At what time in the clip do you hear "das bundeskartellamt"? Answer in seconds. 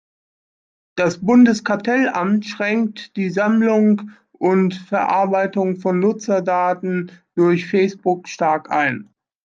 0.97-2.47